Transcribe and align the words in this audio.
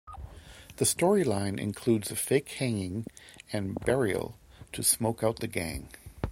The 0.77 0.87
story 0.87 1.23
line 1.23 1.59
includes 1.59 2.09
a 2.09 2.15
fake 2.15 2.49
hanging 2.53 3.05
and 3.53 3.77
burial 3.85 4.35
to 4.71 4.81
smoke 4.81 5.23
out 5.23 5.41
the 5.41 5.47
gang. 5.47 5.89